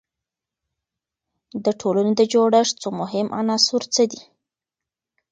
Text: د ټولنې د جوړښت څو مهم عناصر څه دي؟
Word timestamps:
د 1.63 1.65
ټولنې 1.81 2.13
د 2.19 2.21
جوړښت 2.33 2.75
څو 2.81 2.89
مهم 3.01 3.27
عناصر 3.39 3.81
څه 3.93 4.03
دي؟ 4.11 4.21